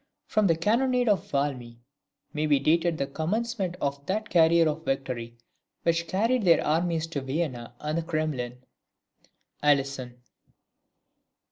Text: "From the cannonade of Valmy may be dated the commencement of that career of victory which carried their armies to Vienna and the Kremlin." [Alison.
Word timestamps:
"From 0.25 0.47
the 0.47 0.55
cannonade 0.55 1.07
of 1.07 1.29
Valmy 1.29 1.77
may 2.33 2.47
be 2.47 2.57
dated 2.57 2.97
the 2.97 3.05
commencement 3.05 3.77
of 3.79 4.03
that 4.07 4.31
career 4.31 4.67
of 4.67 4.83
victory 4.83 5.37
which 5.83 6.07
carried 6.07 6.41
their 6.43 6.65
armies 6.65 7.05
to 7.05 7.21
Vienna 7.21 7.75
and 7.79 7.99
the 7.99 8.01
Kremlin." 8.01 8.63
[Alison. 9.61 10.23